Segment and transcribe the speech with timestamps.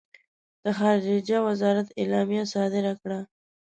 [0.79, 3.19] خارجه وزارت اعلامیه صادره کړه.